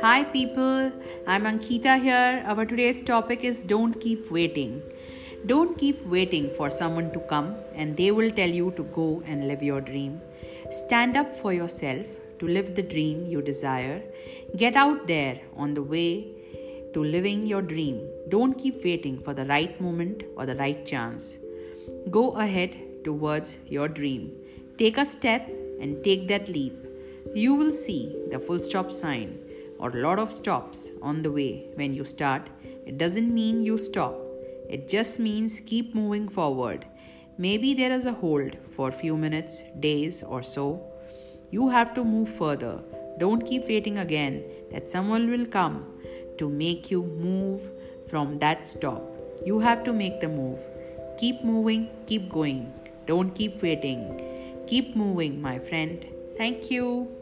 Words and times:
Hi, 0.00 0.24
people. 0.32 0.90
I'm 1.28 1.44
Ankita 1.44 2.02
here. 2.02 2.42
Our 2.46 2.66
today's 2.66 3.00
topic 3.02 3.44
is 3.44 3.62
Don't 3.62 4.00
Keep 4.00 4.32
Waiting. 4.32 4.82
Don't 5.46 5.78
keep 5.78 6.04
waiting 6.06 6.50
for 6.56 6.68
someone 6.68 7.12
to 7.12 7.20
come 7.20 7.54
and 7.76 7.96
they 7.96 8.10
will 8.10 8.32
tell 8.32 8.50
you 8.50 8.72
to 8.72 8.82
go 8.82 9.22
and 9.24 9.46
live 9.46 9.62
your 9.62 9.80
dream. 9.80 10.20
Stand 10.70 11.16
up 11.16 11.36
for 11.36 11.52
yourself 11.52 12.08
to 12.40 12.48
live 12.48 12.74
the 12.74 12.82
dream 12.82 13.26
you 13.28 13.40
desire. 13.40 14.02
Get 14.56 14.74
out 14.74 15.06
there 15.06 15.40
on 15.56 15.74
the 15.74 15.82
way 15.84 16.26
to 16.92 17.04
living 17.04 17.46
your 17.46 17.62
dream. 17.62 18.08
Don't 18.28 18.58
keep 18.58 18.82
waiting 18.82 19.22
for 19.22 19.32
the 19.32 19.44
right 19.44 19.80
moment 19.80 20.24
or 20.36 20.44
the 20.44 20.56
right 20.56 20.84
chance. 20.84 21.38
Go 22.10 22.32
ahead 22.32 22.76
towards 23.04 23.58
your 23.68 23.86
dream. 23.86 24.41
Take 24.82 24.98
a 24.98 25.06
step 25.06 25.48
and 25.80 26.02
take 26.02 26.26
that 26.26 26.48
leap. 26.48 26.76
You 27.36 27.54
will 27.54 27.70
see 27.70 28.16
the 28.32 28.40
full 28.40 28.58
stop 28.58 28.90
sign 28.90 29.38
or 29.78 29.90
a 29.90 30.02
lot 30.02 30.18
of 30.18 30.32
stops 30.32 30.90
on 31.00 31.22
the 31.22 31.30
way 31.30 31.66
when 31.76 31.94
you 31.94 32.04
start, 32.04 32.50
it 32.84 32.98
doesn't 32.98 33.32
mean 33.32 33.62
you 33.62 33.78
stop. 33.78 34.18
It 34.68 34.88
just 34.88 35.20
means 35.20 35.60
keep 35.60 35.94
moving 35.94 36.28
forward. 36.28 36.84
Maybe 37.38 37.74
there 37.74 37.92
is 37.92 38.06
a 38.06 38.12
hold 38.12 38.56
for 38.74 38.88
a 38.88 38.98
few 39.02 39.16
minutes, 39.16 39.62
days, 39.78 40.24
or 40.24 40.42
so. 40.42 40.82
You 41.52 41.68
have 41.68 41.94
to 41.94 42.02
move 42.02 42.28
further. 42.30 42.80
Don't 43.20 43.46
keep 43.46 43.68
waiting 43.68 43.98
again 43.98 44.42
that 44.72 44.90
someone 44.90 45.30
will 45.30 45.46
come 45.46 45.86
to 46.38 46.48
make 46.48 46.90
you 46.90 47.04
move 47.04 47.70
from 48.08 48.40
that 48.40 48.66
stop. 48.66 49.04
You 49.46 49.60
have 49.60 49.84
to 49.84 49.92
make 49.92 50.20
the 50.20 50.28
move. 50.28 50.58
Keep 51.18 51.44
moving, 51.44 51.88
keep 52.08 52.28
going. 52.28 52.72
Don't 53.06 53.32
keep 53.32 53.62
waiting. 53.62 54.31
Keep 54.66 54.96
moving, 54.96 55.40
my 55.40 55.58
friend. 55.58 56.06
Thank 56.36 56.70
you. 56.70 57.21